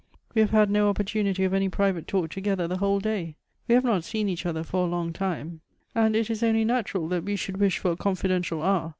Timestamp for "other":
4.47-4.63